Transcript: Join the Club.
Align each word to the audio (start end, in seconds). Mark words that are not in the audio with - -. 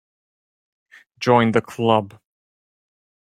Join 1.19 1.51
the 1.51 1.61
Club. 1.61 2.19